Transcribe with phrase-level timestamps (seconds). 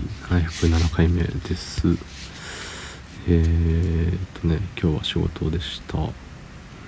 [0.00, 1.82] はい107回目です。
[3.28, 5.98] えー、っとね今日は仕事でした。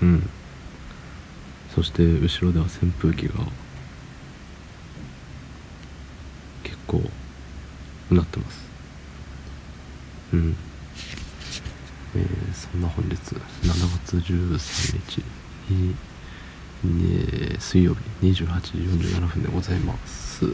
[0.00, 0.30] うん。
[1.74, 3.34] そして後ろでは扇風機が
[6.62, 7.02] 結構
[8.10, 8.64] うなってます。
[10.32, 10.56] うん。
[12.16, 13.38] えー、そんな本日7
[14.06, 15.22] 月13日
[15.68, 15.90] に、
[17.50, 18.78] ね、水曜日28時
[19.18, 20.46] 47分でございます。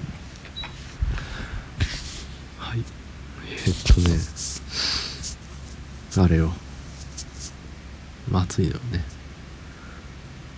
[2.71, 2.85] はい。
[3.67, 4.17] え、っとね。
[6.19, 6.53] あれよ。
[8.33, 9.05] 暑いのよね。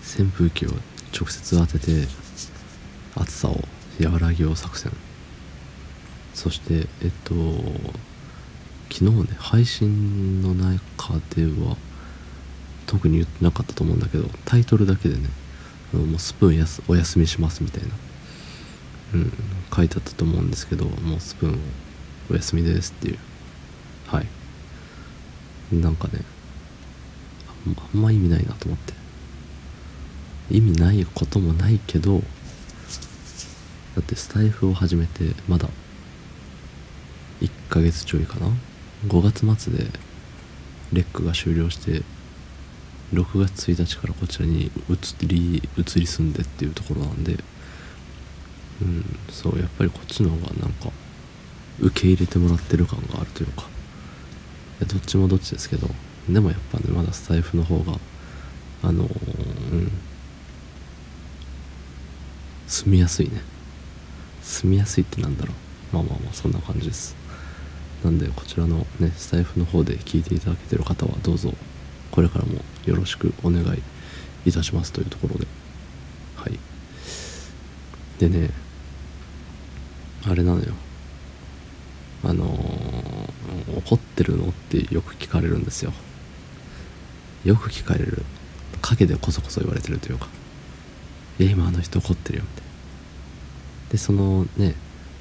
[0.02, 0.72] 扇風機を
[1.18, 2.06] 直接当てて
[3.14, 3.64] 暑さを
[3.98, 4.92] 和らげよう作戦。
[6.34, 7.34] そしてえっと
[8.90, 11.78] 昨日ね配信の中では
[12.84, 15.30] 特に言ってなかったと思うんだけどタイトルだけでね
[15.94, 17.88] もうスプーンやすお休みしますみたいな、
[19.14, 19.32] うん、
[19.74, 21.56] 書いてあったと思うんですけどもうスプーンを。
[22.32, 23.18] お休みですっていう。
[24.06, 24.26] はい。
[25.74, 26.20] なんかね
[27.94, 28.92] あんま意味ないなと思って。
[30.50, 32.24] 意味ないこともないけどだ
[34.00, 35.68] ってスタイフを始めてまだ
[37.40, 38.48] 1ヶ月ちょいかな
[39.06, 39.86] ？5月末で
[40.92, 42.02] レックが終了して
[43.14, 47.38] 6月1日からこちらに移り移り住んでっていうところなんで
[48.82, 50.90] うんそうやっぱりこっちの方がなんか
[51.82, 53.68] 受け入れてもらってる感があるというか。
[54.86, 55.88] どっちもどっちですけど。
[56.28, 57.98] でもやっぱねまだスタイフの方が
[58.82, 59.90] あのうん。
[62.66, 63.42] 住みやすいね。
[64.42, 65.52] 住みやすいってなんだろ
[65.92, 65.96] う。
[65.96, 67.16] まあまあまあそんな感じです。
[68.04, 71.52] なんでこちらのねスタイフの方で聞いていただけてる方はどうぞ
[72.10, 73.82] これからもよろしくお願い
[74.44, 75.46] いたしますというところで。
[76.36, 76.58] はい。
[78.18, 78.50] でね
[80.24, 80.74] あれなのよ。
[82.24, 85.92] あのー、怒ってるのってよく聞かれるんですよ。
[87.44, 88.22] よく聞かれる。
[88.80, 90.26] 陰でこそこそ言われてるというか
[91.38, 92.70] 「いや今あの人怒ってるよ」みたいな
[93.90, 94.74] でそのね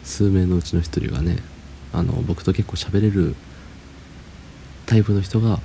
[0.04, 1.38] 数名のうちの一人がね
[1.94, 3.36] あの僕と結構喋れる
[4.88, 5.60] タイプの人が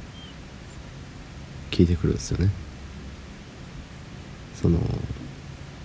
[1.70, 2.50] 聞いてくるんですよね。
[4.60, 4.78] その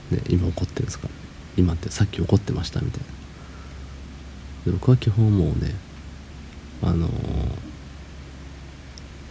[0.10, 1.08] ね今怒ってるんですか？
[1.56, 3.21] 今ってさっき怒ってましたみたいな。
[4.66, 5.74] 僕は基本もうね
[6.84, 7.12] あのー、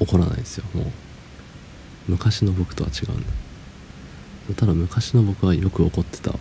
[0.01, 0.65] 怒らないですよ。
[0.75, 0.87] もう
[2.09, 3.27] 昔の僕とは違うんだ
[4.57, 6.35] ただ昔の僕はよく怒ってた。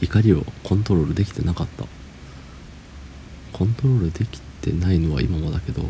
[0.00, 1.84] 怒りをコントロールできてなかった。
[3.52, 5.82] コントロールできてないのは今もだけど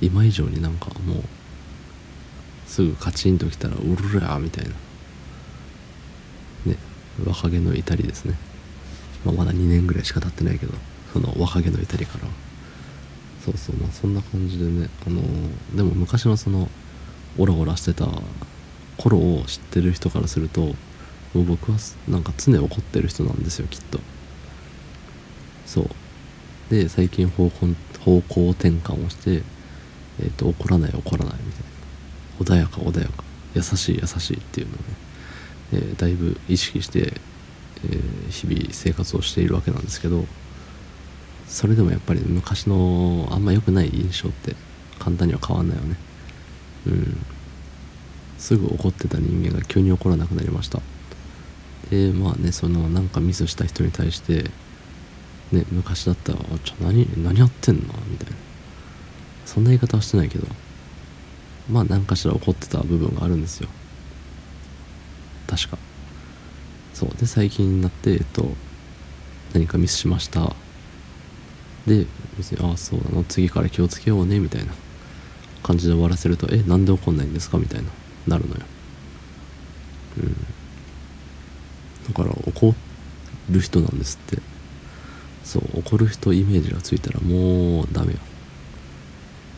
[0.00, 1.22] 今以上になんかもう
[2.66, 4.70] すぐカチンときたらうるらみたいな。
[6.72, 6.76] ね
[7.24, 8.34] 若気の至りですね、
[9.24, 10.74] まあ、まだ2年ぐらいしか経ってないけど。
[11.12, 12.26] その若気の至りから。
[13.44, 15.22] そうそうまあそんな感じでねあの、
[15.76, 16.68] でも昔のその
[17.38, 18.08] オラオラしてた
[18.96, 20.74] 頃を知ってる人からするとも
[21.34, 21.78] う僕は
[22.08, 24.00] なんか常怒ってる人なんですよきっと。
[25.64, 25.90] そう。
[26.70, 27.68] で最近方向
[28.00, 29.42] 方向転換をして、
[30.20, 32.56] えーと、怒らない怒らないみたいな。
[32.56, 33.24] 穏やか穏やか。
[33.54, 34.82] 優しい優しいっていうのをね、
[35.72, 37.14] えー、だいぶ意識して、
[37.84, 40.24] えー、日々生活をしているわけなんですけど
[41.48, 44.54] それでもやっぱり昔のあんま良くない印象って
[44.98, 45.96] 簡単には変わんないよね。
[46.86, 47.16] うん。
[48.38, 50.80] すぐ怒ってた人間が急に怒らなくなりました。
[51.90, 54.50] でまあねそのなんかミスした人に対して
[55.52, 58.36] ね昔だったら「ちょ何何やってんの?」みたいな。
[59.44, 60.46] そんな言い方はしてないけど。
[61.70, 63.68] まあ何かしら怒ってた部分があるんですよ。
[65.48, 65.78] 確か。
[66.94, 67.10] そう。
[67.18, 68.54] で最近になってえっと
[69.52, 70.54] 何かミスしました。
[71.86, 74.72] で別にああそうなの次から気をつけようねみたいな。
[75.62, 77.88] 感じで終わらせるとえなんで怒んないんですかみたいな。
[78.28, 78.60] なるのよ。
[80.18, 80.36] うん。
[82.06, 82.72] だから怒
[83.50, 84.40] る人なんですって。
[85.42, 88.18] そう怒る人イメージがついたらもうダメよ、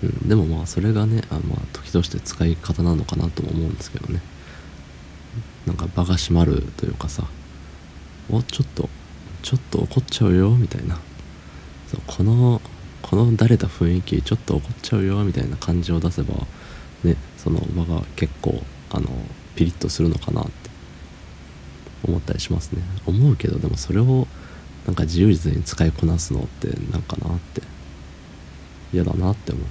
[0.02, 4.20] うん、でもまあそれがねあまあ時として使い方なのかなとも思うんですけどね。
[5.66, 7.24] なんか場が閉まるというかさ
[8.30, 8.88] おちょっと
[9.42, 10.98] ちょっと怒っちゃうよみたいな。
[11.90, 12.60] そうこの
[13.02, 16.34] このだれた雰囲気ちょっと怒っちゃうよみたいな感じを出せば
[17.04, 19.08] ねその場が結構あの
[19.54, 20.50] ピリッとするのかなって
[22.04, 22.82] 思ったりしますね。
[23.06, 24.26] 思うけどでもそれを
[24.86, 27.62] なんか自由自在に使いこなすのってなんかなって
[28.92, 29.64] 嫌だなって思う。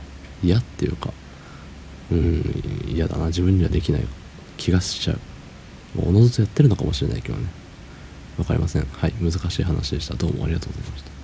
[0.44, 1.14] 嫌っていうか
[2.12, 3.28] うん嫌だな。
[3.28, 4.08] 自分にはできない
[4.58, 5.20] 気がしちゃう。
[5.98, 7.46] おのずとやってるのかもしれないけどね。
[8.38, 8.86] わかりません。
[8.92, 10.16] はい難しい話でした。
[10.16, 11.17] どうもありがとうございました。